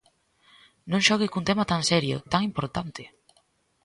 ¡Non 0.91 1.05
xogue 1.07 1.31
cun 1.31 1.43
tema 1.49 1.65
tan 1.71 1.81
serio, 1.91 2.17
tan 2.31 2.41
importante! 2.49 3.03